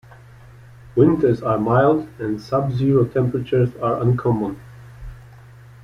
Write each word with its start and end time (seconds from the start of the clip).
Winters 0.95 1.43
are 1.43 1.59
mild 1.59 2.09
and 2.17 2.39
subzero 2.39 3.05
temperatures 3.13 3.75
are 3.75 4.01
uncommon. 4.01 4.59